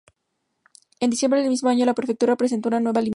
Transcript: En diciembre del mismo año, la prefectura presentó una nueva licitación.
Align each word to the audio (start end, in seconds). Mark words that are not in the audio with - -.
En 0.99 1.09
diciembre 1.11 1.41
del 1.41 1.49
mismo 1.51 1.69
año, 1.69 1.85
la 1.85 1.93
prefectura 1.93 2.35
presentó 2.35 2.69
una 2.69 2.79
nueva 2.79 3.01
licitación. 3.01 3.09